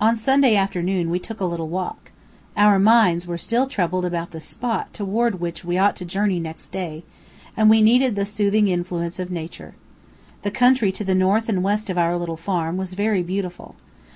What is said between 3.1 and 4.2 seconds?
were still troubled